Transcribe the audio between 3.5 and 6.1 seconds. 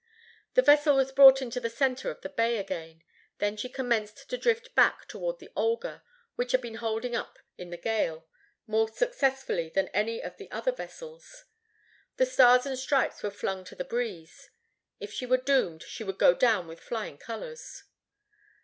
she commenced to drift back toward the Olga,